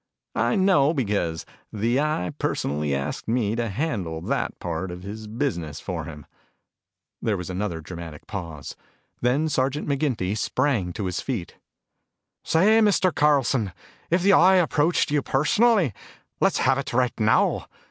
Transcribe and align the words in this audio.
I 0.41 0.55
know, 0.55 0.95
because 0.95 1.45
the 1.71 1.99
Eye 1.99 2.33
personally 2.39 2.95
asked 2.95 3.27
me 3.27 3.55
to 3.55 3.69
handle 3.69 4.19
that 4.21 4.57
part 4.57 4.89
of 4.89 5.03
his 5.03 5.27
business 5.27 5.79
for 5.79 6.05
him." 6.05 6.25
There 7.21 7.37
was 7.37 7.51
another 7.51 7.81
dramatic 7.81 8.25
pause. 8.25 8.75
Then 9.21 9.47
Sergeant 9.47 9.87
McGinty 9.87 10.35
sprang 10.35 10.91
to 10.93 11.05
his 11.05 11.21
feet. 11.21 11.57
"Say, 12.43 12.79
Mr. 12.79 13.13
Carlson, 13.13 13.73
if 14.09 14.23
the 14.23 14.33
Eye 14.33 14.55
approached 14.55 15.11
you 15.11 15.21
personally 15.21 15.93
let's 16.39 16.57
have 16.57 16.79
it 16.79 16.93
right 16.93 17.13
now. 17.19 17.67